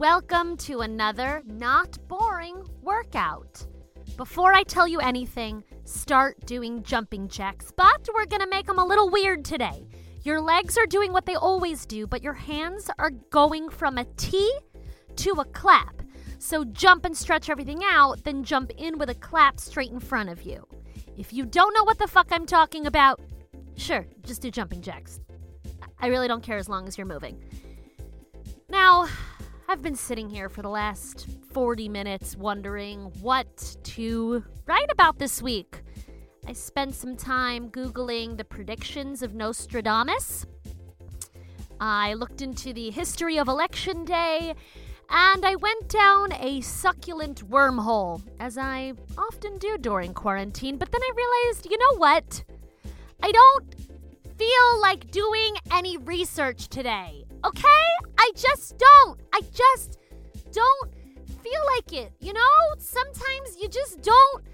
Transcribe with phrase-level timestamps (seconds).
[0.00, 3.66] Welcome to another not boring workout.
[4.16, 8.84] Before I tell you anything, start doing jumping jacks, but we're gonna make them a
[8.86, 9.86] little weird today.
[10.22, 14.06] Your legs are doing what they always do, but your hands are going from a
[14.16, 14.50] T
[15.16, 16.00] to a clap.
[16.38, 20.30] So jump and stretch everything out, then jump in with a clap straight in front
[20.30, 20.66] of you.
[21.18, 23.20] If you don't know what the fuck I'm talking about,
[23.76, 25.20] sure, just do jumping jacks.
[25.98, 27.44] I really don't care as long as you're moving.
[28.70, 29.06] Now,
[29.70, 35.40] I've been sitting here for the last 40 minutes wondering what to write about this
[35.40, 35.82] week.
[36.44, 40.44] I spent some time Googling the predictions of Nostradamus.
[41.78, 44.56] I looked into the history of Election Day,
[45.08, 50.78] and I went down a succulent wormhole, as I often do during quarantine.
[50.78, 52.42] But then I realized, you know what?
[53.22, 53.74] I don't
[54.36, 57.86] feel like doing any research today, okay?
[58.18, 59.20] I just don't.
[59.32, 59.98] I just
[60.52, 60.92] don't
[61.42, 62.40] feel like it, you know?
[62.78, 64.44] Sometimes you just don't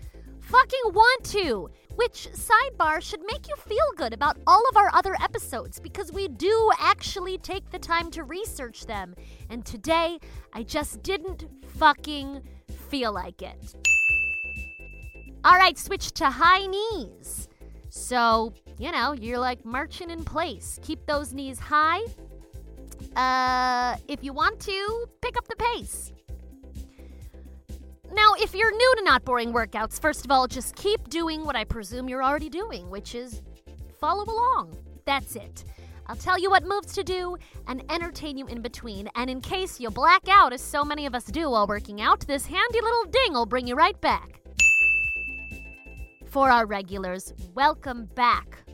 [0.41, 1.71] fucking want to.
[1.97, 6.29] Which sidebar should make you feel good about all of our other episodes because we
[6.29, 9.15] do actually take the time to research them.
[9.49, 10.19] And today,
[10.53, 11.47] I just didn't
[11.79, 12.43] fucking
[12.91, 13.75] feel like it.
[15.43, 17.49] All right, switch to high knees.
[17.89, 20.79] So, you know, you're like marching in place.
[20.83, 22.03] Keep those knees high.
[23.17, 26.13] Uh, if you want to, pick up the pace.
[28.13, 31.57] Now, if you're new to not boring workouts, first of all, just keep doing what
[31.57, 33.43] I presume you're already doing, which is
[33.99, 34.77] follow along.
[35.07, 35.65] That's it.
[36.09, 37.37] I'll tell you what moves to do
[37.67, 39.09] and entertain you in between.
[39.17, 42.21] And in case you black out, as so many of us do while working out,
[42.27, 44.41] this handy little ding will bring you right back.
[46.27, 48.66] For our regulars, welcome back.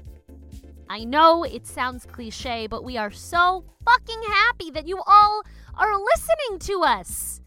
[0.92, 5.42] I know it sounds cliche, but we are so fucking happy that you all
[5.74, 7.40] are listening to us.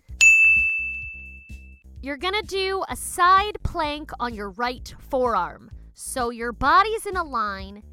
[2.01, 5.69] You're gonna do a side plank on your right forearm.
[5.93, 7.83] So your body's in a line,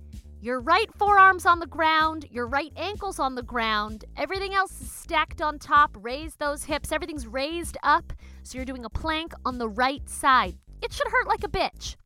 [0.41, 4.91] your right forearm's on the ground, your right ankle's on the ground, everything else is
[4.91, 5.95] stacked on top.
[6.01, 8.15] Raise those hips, everything's raised up.
[8.43, 10.57] So you're doing a plank on the right side.
[10.81, 11.97] It should hurt like a bitch.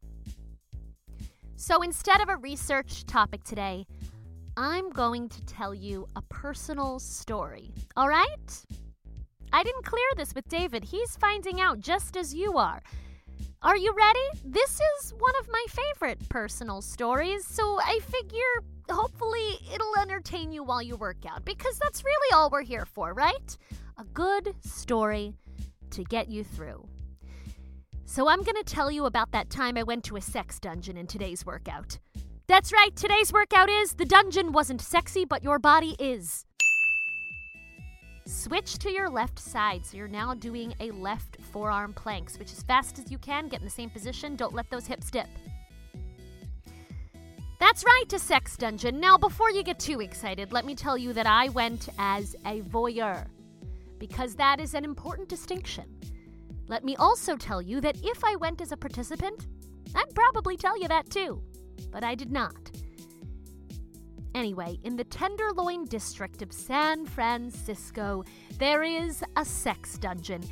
[1.57, 3.87] So instead of a research topic today,
[4.59, 7.73] I'm going to tell you a personal story.
[7.97, 8.65] All right?
[9.53, 10.85] I didn't clear this with David.
[10.85, 12.83] He's finding out just as you are.
[13.63, 14.43] Are you ready?
[14.45, 20.63] This is one of my favorite personal stories, so I figure hopefully it'll entertain you
[20.63, 23.57] while you work out because that's really all we're here for, right?
[23.99, 25.33] A good story
[25.91, 26.87] to get you through.
[28.09, 30.97] So I'm going to tell you about that time I went to a sex dungeon
[30.97, 31.99] in today's workout.
[32.47, 36.47] That's right, today's workout is the dungeon wasn't sexy, but your body is.
[38.25, 39.85] Switch to your left side.
[39.85, 42.31] So you're now doing a left forearm plank.
[42.31, 43.49] Switch as fast as you can.
[43.49, 44.37] Get in the same position.
[44.37, 45.27] Don't let those hips dip.
[47.59, 49.01] That's right, a sex dungeon.
[49.01, 52.61] Now, before you get too excited, let me tell you that I went as a
[52.61, 53.27] voyeur,
[53.99, 55.96] because that is an important distinction.
[56.69, 59.47] Let me also tell you that if I went as a participant,
[59.95, 61.43] I'd probably tell you that too,
[61.91, 62.71] but I did not.
[64.35, 68.23] Anyway, in the Tenderloin district of San Francisco,
[68.59, 70.43] there is a sex dungeon.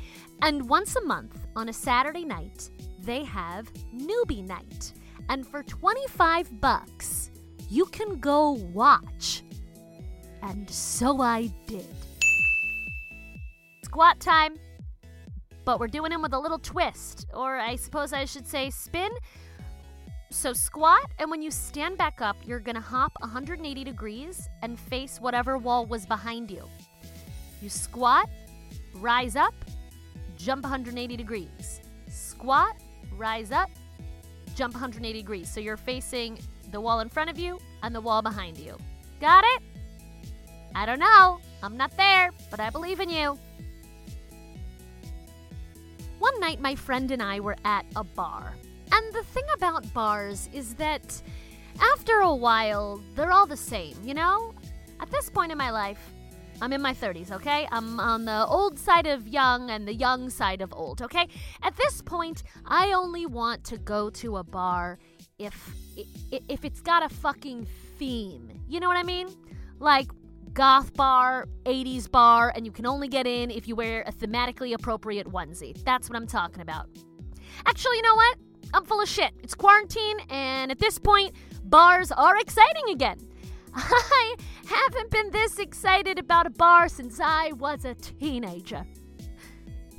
[0.41, 2.71] And once a month, on a Saturday night,
[3.01, 4.93] they have newbie night.
[5.29, 7.29] And for 25 bucks,
[7.69, 9.43] you can go watch.
[10.41, 11.85] And so I did.
[13.83, 14.55] Squat time.
[15.65, 19.09] But we're doing them with a little twist, or I suppose I should say spin.
[20.29, 25.19] So squat, and when you stand back up, you're gonna hop 180 degrees and face
[25.19, 26.69] whatever wall was behind you.
[27.61, 28.29] You squat,
[28.95, 29.53] rise up,
[30.37, 31.81] jump 180 degrees.
[32.07, 32.75] Squat,
[33.13, 33.69] rise up,
[34.55, 35.51] jump 180 degrees.
[35.51, 36.37] So you're facing
[36.71, 38.77] the wall in front of you and the wall behind you.
[39.19, 39.63] Got it?
[40.75, 41.39] I don't know.
[41.63, 43.39] I'm not there, but I believe in you.
[46.19, 48.53] One night, my friend and I were at a bar.
[48.91, 51.21] And the thing about bars is that
[51.93, 54.53] after a while, they're all the same, you know?
[54.99, 55.99] At this point in my life,
[56.61, 57.67] I'm in my 30s, okay?
[57.71, 61.27] I'm on the old side of young and the young side of old, okay?
[61.63, 64.97] At this point, I only want to go to a bar
[65.37, 65.75] if
[66.49, 67.67] if it's got a fucking
[67.97, 68.49] theme.
[68.67, 69.27] You know what I mean?
[69.79, 70.09] Like
[70.55, 74.73] goth bar, 80s bar, and you can only get in if you wear a thematically
[74.73, 75.77] appropriate onesie.
[75.83, 76.87] That's what I'm talking about.
[77.65, 78.37] Actually, you know what?
[78.73, 79.31] I'm full of shit.
[79.43, 81.35] It's quarantine, and at this point,
[81.65, 83.19] bars are exciting again.
[83.75, 84.35] I
[84.65, 88.85] haven't been this excited about a bar since I was a teenager.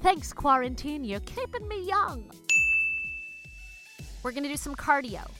[0.00, 1.04] Thanks, quarantine.
[1.04, 2.30] You're keeping me young.
[4.22, 5.30] We're to do some cardio.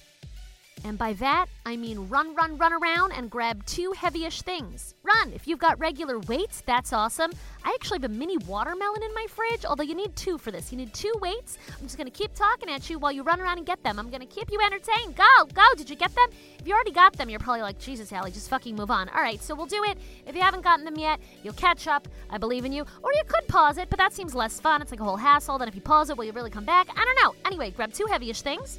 [0.84, 4.94] And by that, I mean run, run, run around and grab two heavyish things.
[5.02, 5.32] Run!
[5.32, 7.32] If you've got regular weights, that's awesome.
[7.64, 10.70] I actually have a mini watermelon in my fridge, although you need two for this.
[10.70, 11.58] You need two weights.
[11.76, 13.98] I'm just gonna keep talking at you while you run around and get them.
[13.98, 15.16] I'm gonna keep you entertained.
[15.16, 15.64] Go, go!
[15.76, 16.28] Did you get them?
[16.60, 19.08] If you already got them, you're probably like, Jesus, Alli, just fucking move on.
[19.08, 19.98] All right, so we'll do it.
[20.26, 22.06] If you haven't gotten them yet, you'll catch up.
[22.30, 22.84] I believe in you.
[23.02, 24.82] Or you could pause it, but that seems less fun.
[24.82, 25.58] It's like a whole hassle.
[25.58, 26.88] Then if you pause it, will you really come back?
[26.94, 27.34] I don't know.
[27.44, 28.78] Anyway, grab two heavyish things.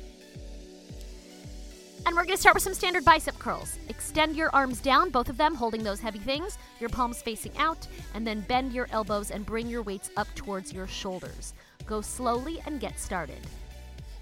[2.08, 3.78] And we're to start with some standard bicep curls.
[3.90, 7.86] Extend your arms down, both of them holding those heavy things, your palms facing out,
[8.14, 11.54] and then bend your elbows and bring your weights up towards your shoulders.
[11.86, 13.42] Go slowly and get started.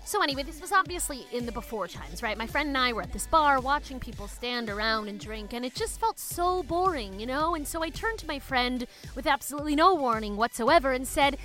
[0.04, 2.40] So, anyway, this was obviously in the before times, right?
[2.40, 5.64] My friend and I were at this bar watching people stand around and drink, and
[5.64, 7.54] it just felt so boring, you know?
[7.54, 11.38] And so I turned to my friend with absolutely no warning whatsoever and said,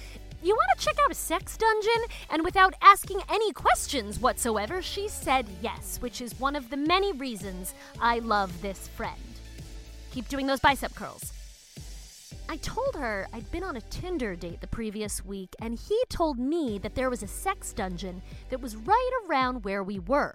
[0.42, 2.02] you want to check out a sex dungeon?
[2.30, 7.12] And without asking any questions whatsoever, she said yes, which is one of the many
[7.12, 9.20] reasons I love this friend.
[10.12, 11.32] Keep doing those bicep curls.
[12.48, 16.38] I told her I'd been on a Tinder date the previous week, and he told
[16.38, 20.34] me that there was a sex dungeon that was right around where we were.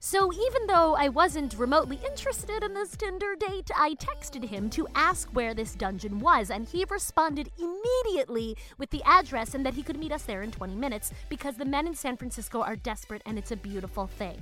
[0.00, 4.86] So even though I wasn't remotely interested in this Tinder date, I texted him to
[4.94, 9.82] ask where this dungeon was, and he responded immediately with the address and that he
[9.82, 13.22] could meet us there in 20 minutes because the men in San Francisco are desperate
[13.26, 14.40] and it's a beautiful thing.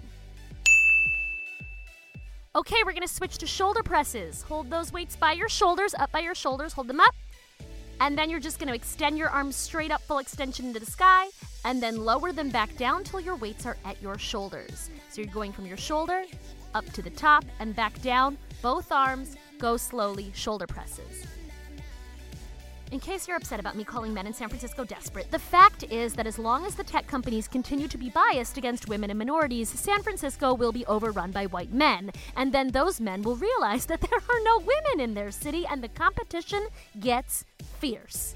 [2.57, 4.43] Okay, we're gonna switch to shoulder presses.
[4.43, 7.15] Hold those weights by your shoulders, up by your shoulders, hold them up.
[8.01, 11.29] And then you're just gonna extend your arms straight up, full extension into the sky,
[11.65, 14.91] and then lower them back down till your weights are at your shoulders.
[15.11, 16.25] So you're going from your shoulder
[16.75, 18.37] up to the top and back down.
[18.63, 21.27] Both arms go slowly, shoulder presses.
[22.95, 26.15] In case you're upset about me calling men in San Francisco desperate, the fact is
[26.15, 29.69] that as long as the tech companies continue to be biased against women and minorities,
[29.69, 32.13] San Francisco will be overrun by white men.
[32.37, 35.83] And then those men will realize that there are no women in their city and
[35.83, 36.69] the competition
[37.01, 37.45] gets
[37.85, 38.35] fierce.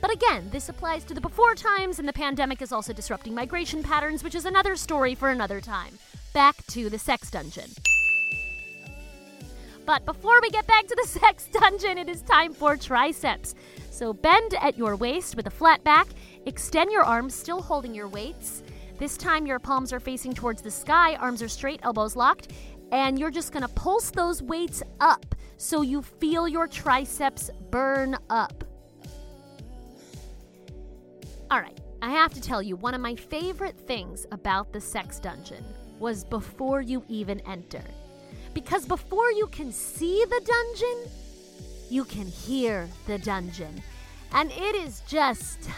[0.00, 3.84] But again, this applies to the before times, and the pandemic is also disrupting migration
[3.84, 5.96] patterns, which is another story for another time.
[6.32, 7.70] Back to the sex dungeon.
[9.86, 13.54] But before we get back to the sex dungeon, it is time for triceps.
[13.90, 16.08] So bend at your waist with a flat back,
[16.44, 18.64] extend your arms, still holding your weights.
[18.98, 22.50] This time your palms are facing towards the sky, arms are straight, elbows locked,
[22.90, 25.24] and you're just gonna pulse those weights up
[25.56, 28.64] so you feel your triceps burn up.
[31.50, 35.20] All right, I have to tell you, one of my favorite things about the sex
[35.20, 35.64] dungeon
[35.98, 37.82] was before you even enter.
[38.52, 41.10] Because before you can see the dungeon,
[41.90, 43.82] you can hear the dungeon.
[44.32, 45.68] And it is just.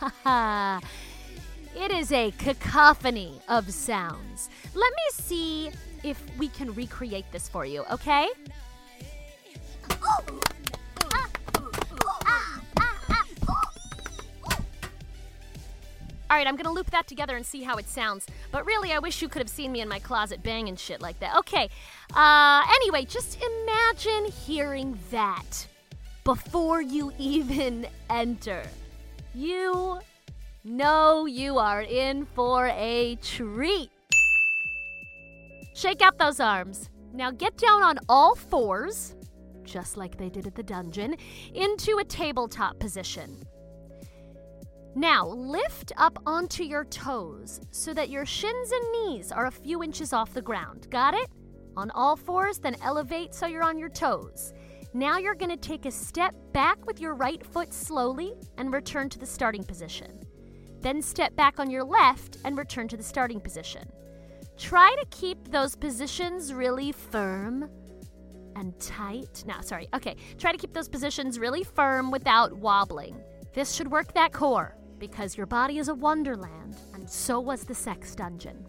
[0.26, 4.50] it is a cacophony of sounds.
[4.74, 5.70] Let me see
[6.02, 8.28] if we can recreate this for you, okay?
[16.32, 18.26] All right, I'm gonna loop that together and see how it sounds.
[18.50, 21.20] But really, I wish you could have seen me in my closet banging shit like
[21.20, 21.36] that.
[21.36, 21.68] Okay.
[22.14, 25.66] Uh, anyway, just imagine hearing that
[26.24, 28.62] before you even enter.
[29.34, 29.98] You
[30.64, 33.90] know you are in for a treat.
[35.74, 36.88] Shake out those arms.
[37.12, 39.14] Now get down on all fours,
[39.64, 41.16] just like they did at the dungeon,
[41.54, 43.42] into a tabletop position.
[44.94, 49.82] Now, lift up onto your toes so that your shins and knees are a few
[49.82, 50.88] inches off the ground.
[50.90, 51.30] Got it?
[51.76, 54.52] On all fours, then elevate so you're on your toes.
[54.92, 59.08] Now you're going to take a step back with your right foot slowly and return
[59.08, 60.20] to the starting position.
[60.80, 63.90] Then step back on your left and return to the starting position.
[64.58, 67.70] Try to keep those positions really firm
[68.56, 69.44] and tight.
[69.46, 69.88] No, sorry.
[69.94, 73.20] Okay, try to keep those positions really firm without wobbling.
[73.54, 77.74] This should work that core because your body is a wonderland, and so was the
[77.74, 78.64] sex dungeon.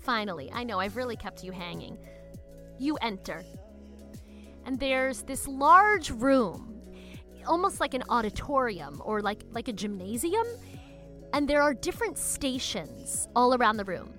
[0.00, 1.96] Finally, I know I've really kept you hanging.
[2.78, 3.42] You enter.
[4.66, 6.80] And there's this large room,
[7.46, 10.46] almost like an auditorium or like, like a gymnasium.
[11.32, 14.14] And there are different stations all around the room.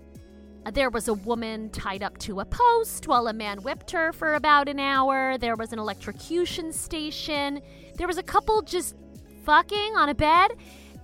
[0.73, 4.33] There was a woman tied up to a post while a man whipped her for
[4.33, 5.37] about an hour.
[5.37, 7.61] There was an electrocution station.
[7.97, 8.95] There was a couple just
[9.43, 10.51] fucking on a bed.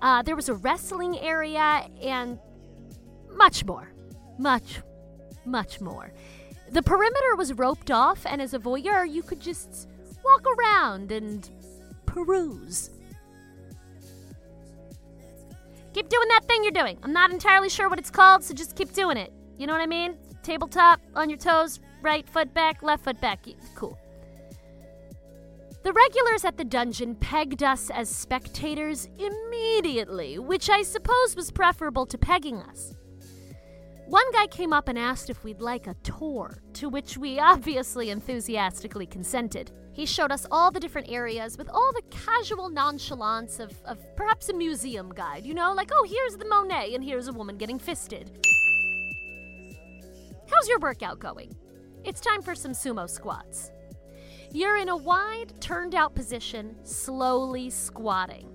[0.01, 2.39] Uh, there was a wrestling area and
[3.29, 3.93] much more.
[4.39, 4.81] Much,
[5.45, 6.11] much more.
[6.71, 9.87] The perimeter was roped off, and as a voyeur, you could just
[10.23, 11.47] walk around and
[12.07, 12.89] peruse.
[15.93, 16.97] Keep doing that thing you're doing.
[17.03, 19.31] I'm not entirely sure what it's called, so just keep doing it.
[19.61, 20.17] You know what I mean?
[20.41, 23.45] Tabletop, on your toes, right foot back, left foot back.
[23.75, 23.95] Cool.
[25.83, 32.07] The regulars at the dungeon pegged us as spectators immediately, which I suppose was preferable
[32.07, 32.95] to pegging us.
[34.07, 38.09] One guy came up and asked if we'd like a tour, to which we obviously
[38.09, 39.69] enthusiastically consented.
[39.93, 44.49] He showed us all the different areas with all the casual nonchalance of, of perhaps
[44.49, 47.77] a museum guide, you know, like, oh, here's the Monet and here's a woman getting
[47.77, 48.31] fisted.
[50.51, 51.55] How's your workout going?
[52.03, 53.71] It's time for some sumo squats.
[54.51, 58.49] You're in a wide, turned out position, slowly squatting.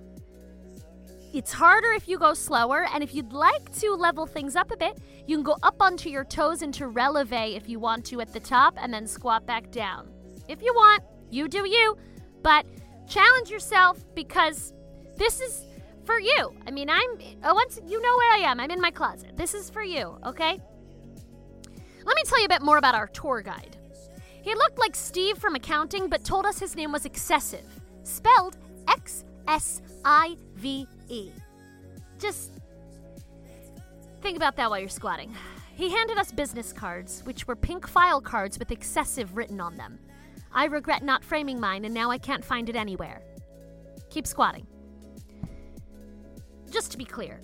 [1.33, 4.77] It's harder if you go slower, and if you'd like to level things up a
[4.77, 8.31] bit, you can go up onto your toes into releve if you want to at
[8.31, 10.07] the top, and then squat back down.
[10.47, 11.97] If you want, you do you,
[12.43, 12.65] but
[13.09, 14.71] challenge yourself because
[15.15, 15.65] this is
[16.05, 16.53] for you.
[16.67, 18.59] I mean, I'm oh, once you know where I am.
[18.59, 19.35] I'm in my closet.
[19.35, 20.59] This is for you, okay?
[22.07, 23.75] Let me tell you a bit more about our tour guide.
[24.41, 27.65] He looked like Steve from accounting, but told us his name was Excessive,
[28.03, 28.55] spelled
[28.87, 31.31] X S I V E.
[32.17, 32.53] Just
[34.21, 35.35] think about that while you're squatting.
[35.75, 39.99] He handed us business cards, which were pink file cards with excessive written on them.
[40.53, 43.21] I regret not framing mine, and now I can't find it anywhere.
[44.09, 44.65] Keep squatting.
[46.71, 47.41] Just to be clear,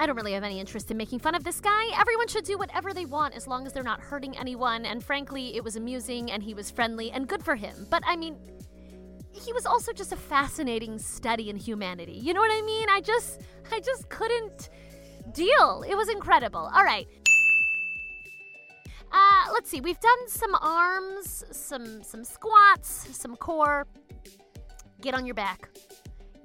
[0.00, 2.00] I don't really have any interest in making fun of this guy.
[2.00, 5.54] Everyone should do whatever they want as long as they're not hurting anyone, and frankly,
[5.56, 7.86] it was amusing and he was friendly and good for him.
[7.90, 8.38] But I mean,
[9.30, 12.14] he was also just a fascinating study in humanity.
[12.14, 12.88] You know what I mean?
[12.88, 14.70] I just I just couldn't
[15.34, 15.84] deal.
[15.86, 16.70] It was incredible.
[16.74, 17.06] All right.
[19.12, 19.82] Uh, let's see.
[19.82, 23.86] We've done some arms, some some squats, some core.
[25.02, 25.68] Get on your back.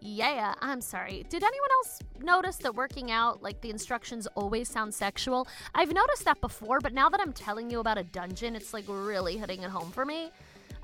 [0.07, 1.25] Yeah, I'm sorry.
[1.29, 5.47] Did anyone else notice that working out, like the instructions always sound sexual?
[5.73, 8.85] I've noticed that before, but now that I'm telling you about a dungeon, it's like
[8.87, 10.29] really hitting it home for me.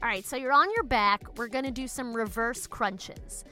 [0.01, 1.37] All right, so you're on your back.
[1.37, 3.45] We're going to do some reverse crunches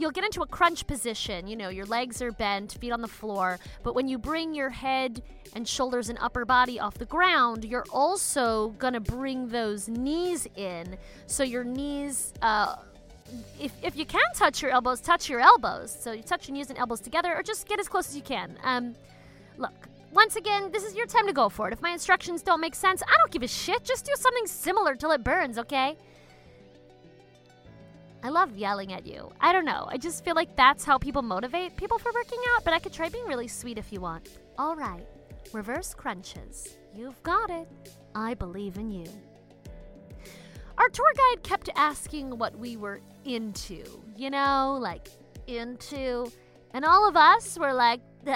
[0.00, 1.46] you'll get into a crunch position.
[1.46, 3.58] You know, your legs are bent, feet on the floor.
[3.82, 5.22] But when you bring your head
[5.54, 10.46] and shoulders and upper body off the ground, you're also going to bring those knees
[10.56, 10.96] in.
[11.26, 12.76] So your knees, uh,
[13.58, 15.96] if, if you can touch your elbows, touch your elbows.
[15.98, 18.22] So you touch your knees and elbows together, or just get as close as you
[18.22, 18.56] can.
[18.62, 18.94] Um,
[19.56, 21.72] look, once again, this is your time to go for it.
[21.72, 23.84] If my instructions don't make sense, I don't give a shit.
[23.84, 25.96] Just do something similar till it burns, okay?
[28.22, 29.30] I love yelling at you.
[29.40, 29.86] I don't know.
[29.88, 32.92] I just feel like that's how people motivate people for working out, but I could
[32.92, 34.28] try being really sweet if you want.
[34.58, 35.06] All right.
[35.52, 36.76] Reverse crunches.
[36.94, 37.68] You've got it.
[38.14, 39.06] I believe in you.
[40.76, 43.84] Our tour guide kept asking what we were into,
[44.16, 45.08] you know, like
[45.46, 46.30] into.
[46.72, 48.00] And all of us were like,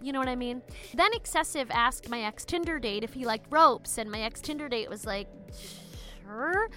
[0.00, 0.62] You know what I mean?
[0.94, 4.68] Then Excessive asked my ex Tinder date if he liked ropes, and my ex Tinder
[4.68, 5.28] date was like,
[6.24, 6.70] sure.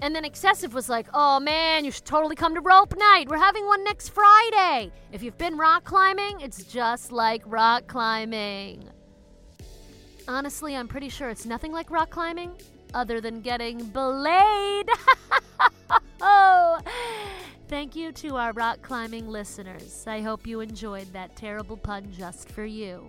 [0.00, 3.28] And then Excessive was like, oh man, you should totally come to rope night.
[3.28, 4.92] We're having one next Friday.
[5.12, 8.88] If you've been rock climbing, it's just like rock climbing.
[10.26, 12.52] Honestly, I'm pretty sure it's nothing like rock climbing
[12.94, 14.88] other than getting belayed.
[16.20, 16.80] oh.
[17.68, 20.04] Thank you to our rock climbing listeners.
[20.06, 23.06] I hope you enjoyed that terrible pun just for you.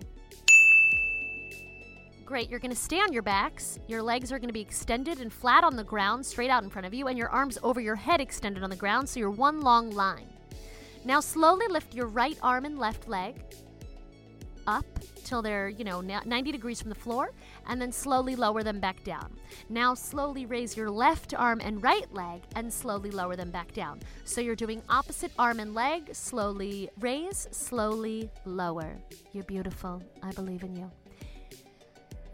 [2.24, 3.78] Great, you're to stay on your backs.
[3.86, 6.86] Your legs are to be extended and flat on the ground, straight out in front
[6.86, 9.60] of you, and your arms over your head extended on the ground, so you're one
[9.60, 10.26] long line.
[11.04, 13.44] Now, slowly lift your right arm and left leg
[14.66, 14.86] up
[15.24, 17.32] till they're, you know, 90 degrees from the floor,
[17.68, 19.36] and then slowly lower them back down.
[19.68, 24.00] Now, slowly raise your left arm and right leg and slowly lower them back down.
[24.24, 28.96] So you're doing opposite arm and leg, slowly raise, slowly lower.
[29.32, 30.02] You're beautiful.
[30.22, 30.90] I believe in you.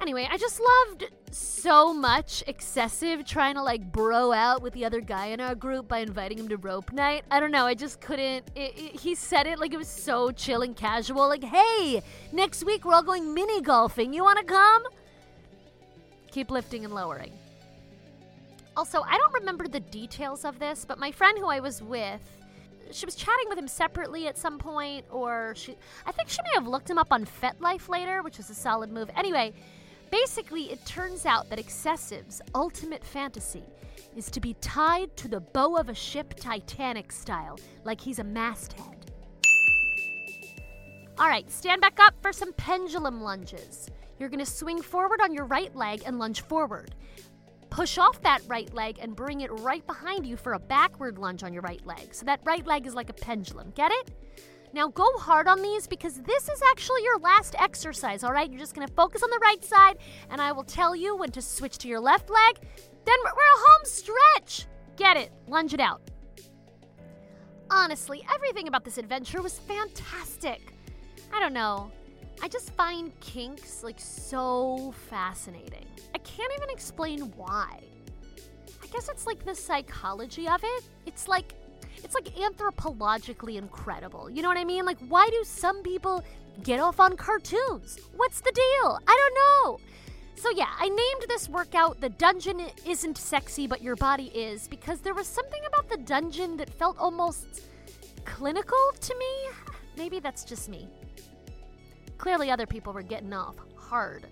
[0.03, 5.01] Anyway, I just loved so much excessive trying to like bro out with the other
[5.01, 7.25] guy in our group by inviting him to rope night.
[7.31, 8.51] I don't know, I just couldn't.
[8.57, 11.29] It, it, he said it like it was so chill and casual.
[11.29, 14.13] Like, hey, next week we're all going mini golfing.
[14.13, 14.83] You want to come?
[16.33, 17.33] Keep lifting and lowering.
[18.77, 22.21] Also, I don't remember the details of this, but my friend who I was with
[22.91, 26.51] she was chatting with him separately at some point, or she, I think she may
[26.55, 29.09] have looked him up on FetLife later, which was a solid move.
[29.17, 29.55] Anyway,
[30.13, 33.65] Basically, it turns out that Excessive's ultimate fantasy
[34.15, 38.25] is to be tied to the bow of a ship Titanic style, like he's a
[38.25, 39.11] masthead.
[41.19, 43.89] All right, stand back up for some pendulum lunges.
[44.19, 46.95] You're going to swing forward on your right leg and lunge forward.
[47.71, 51.43] Push off that right leg and bring it right behind you for a backward lunge
[51.43, 52.15] on your right leg.
[52.15, 53.73] So that right leg is like a pendulum.
[53.75, 54.11] Get it?
[54.75, 58.51] Now go hard on these because this is actually your last exercise, all right?
[58.51, 59.99] You're just to focus on the right side
[60.31, 62.61] and I will tell you when to switch to your left leg.
[63.05, 64.67] Then we're a home stretch.
[64.97, 65.33] Get it?
[65.47, 66.01] Lunge it out.
[67.71, 70.73] Honestly, everything about this adventure was fantastic.
[71.33, 71.91] I don't know.
[72.43, 75.87] I just find kinks like so fascinating.
[76.15, 77.81] I can't even explain why.
[78.83, 80.85] I guess it's like the psychology of it.
[81.07, 81.55] It's like
[82.03, 84.31] it's like anthropologically incredible.
[84.31, 84.85] You know what I mean?
[84.85, 86.23] Like why do some people
[86.63, 87.99] get off on cartoons?
[88.17, 88.99] What's the deal?
[89.07, 89.81] I don't know.
[90.43, 95.01] So yeah, I named this workout The Dungeon Isn't Sexy But Your Body Is because
[95.01, 97.63] there was something about the dungeon that felt almost
[98.25, 99.73] clinical to me.
[99.97, 100.89] Maybe that's just me.
[102.19, 104.27] Clearly, other people were getting off hard.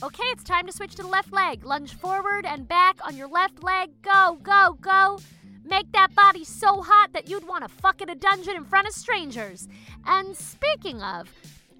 [0.00, 1.64] Okay, it's time to switch to the left leg.
[1.64, 3.90] Lunge forward and back on your left leg.
[4.02, 5.18] Go, go, go.
[5.64, 8.86] Make that body so hot that you'd want to fuck in a dungeon in front
[8.86, 9.66] of strangers.
[10.06, 11.28] And speaking of,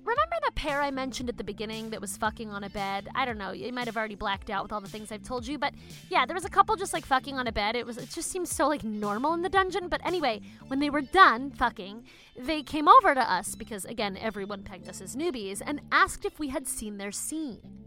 [0.09, 3.09] Remember the pair I mentioned at the beginning that was fucking on a bed?
[3.15, 3.53] I don't know.
[3.53, 5.75] You might have already blacked out with all the things I've told you, but
[6.09, 7.77] yeah, there was a couple just like fucking on a bed.
[7.77, 9.91] It was it just seems so like normal in the dungeon.
[9.91, 12.05] But anyway, when they were done fucking,
[12.39, 16.39] they came over to us because again, everyone pegged us as newbies and asked if
[16.39, 17.78] we had seen their scene.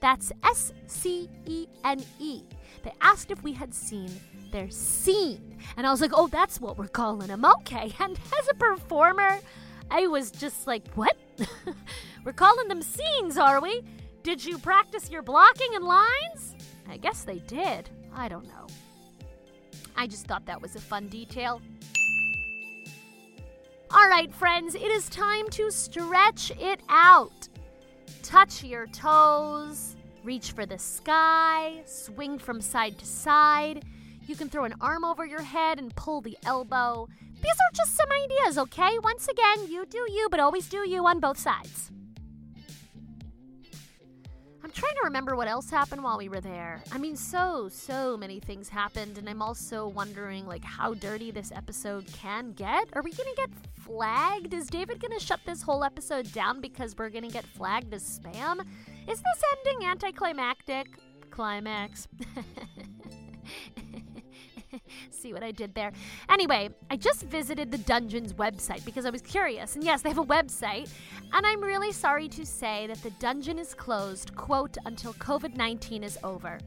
[0.00, 2.42] That's S C E N E.
[2.82, 4.10] They asked if we had seen
[4.52, 5.56] their scene.
[5.76, 7.44] And I was like, oh, that's what we're calling them.
[7.44, 7.92] Okay.
[8.00, 9.38] And as a performer,
[9.90, 11.16] I was just like, what?
[12.24, 13.82] We're calling them scenes, are we?
[14.22, 16.56] Did you practice your blocking and lines?
[16.88, 17.88] I guess they did.
[18.12, 18.66] I don't know.
[19.96, 21.60] I just thought that was a fun detail.
[23.92, 27.48] All right, friends, it is time to stretch it out.
[28.22, 29.95] Touch your toes,
[30.26, 33.84] reach for the sky, swing from side to side.
[34.26, 37.08] You can throw an arm over your head and pull the elbow.
[37.40, 38.98] These are just some ideas, okay?
[39.04, 41.92] Once again, you do you, but always do you on both sides.
[44.64, 46.82] I'm trying to remember what else happened while we were there.
[46.90, 51.52] I mean, so, so many things happened, and I'm also wondering, like, how dirty this
[51.52, 52.88] episode can get.
[52.94, 53.50] Are we gonna get
[53.84, 54.52] flagged?
[54.52, 58.66] Is David gonna shut this whole episode down because we're gonna get flagged as spam?
[59.08, 60.98] Is this ending anticlimactic?
[61.30, 62.08] Climax.
[65.10, 65.92] See what I did there?
[66.28, 69.74] Anyway, I just visited the Dungeon's website because I was curious.
[69.74, 70.90] And yes, they have a website.
[71.32, 76.02] And I'm really sorry to say that the dungeon is closed, quote, until COVID 19
[76.04, 76.58] is over.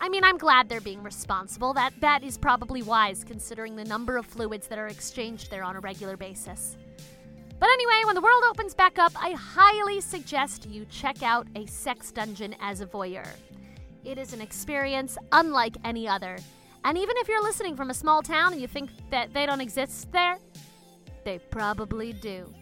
[0.00, 1.72] I mean, I'm glad they're being responsible.
[1.74, 5.76] That that is probably wise considering the number of fluids that are exchanged there on
[5.76, 6.76] a regular basis.
[7.62, 11.64] But anyway, when the world opens back up, I highly suggest you check out a
[11.66, 13.28] sex dungeon as a voyeur.
[14.04, 16.38] It is an experience unlike any other.
[16.84, 19.60] And even if you're listening from a small town and you think that they don't
[19.60, 20.38] exist there,
[21.24, 22.52] they probably do.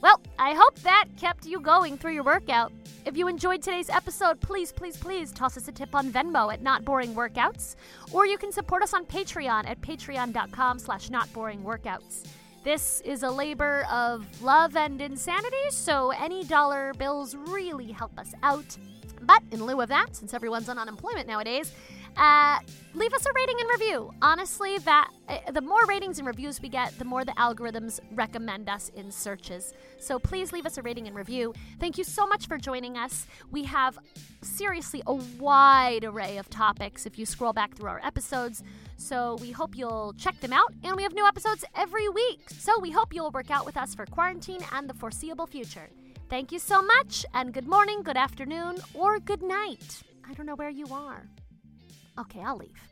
[0.00, 2.72] Well, I hope that kept you going through your workout.
[3.04, 6.62] If you enjoyed today's episode, please, please, please toss us a tip on Venmo at
[6.62, 7.74] Not Boring Workouts,
[8.12, 12.24] or you can support us on Patreon at patreon.com slash notboringworkouts.
[12.64, 18.34] This is a labor of love and insanity, so any dollar bills really help us
[18.44, 18.76] out.
[19.22, 21.72] But in lieu of that, since everyone's on unemployment nowadays,
[22.16, 22.58] uh,
[22.94, 24.12] leave us a rating and review.
[24.22, 28.68] Honestly, that uh, the more ratings and reviews we get, the more the algorithms recommend
[28.68, 29.74] us in searches.
[29.98, 31.54] So please leave us a rating and review.
[31.80, 33.26] Thank you so much for joining us.
[33.50, 33.98] We have
[34.42, 38.62] seriously a wide array of topics if you scroll back through our episodes.
[38.96, 40.72] So we hope you'll check them out.
[40.84, 42.40] And we have new episodes every week.
[42.50, 45.88] So we hope you'll work out with us for quarantine and the foreseeable future.
[46.28, 50.02] Thank you so much, and good morning, good afternoon, or good night.
[50.26, 51.28] I don't know where you are.
[52.18, 52.91] Okay, I'll leave.